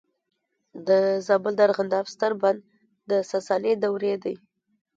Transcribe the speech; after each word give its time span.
د 0.87 0.89
زابل 1.27 1.53
د 1.57 1.61
ارغنداب 1.67 2.05
ستر 2.13 2.31
بند 2.41 2.59
د 3.09 3.11
ساساني 3.31 3.73
دورې 3.83 4.13
دی 4.23 4.35